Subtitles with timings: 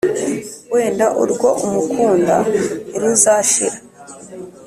[0.73, 2.35] Wenda urwo umukunda
[2.89, 3.77] ntiruzashira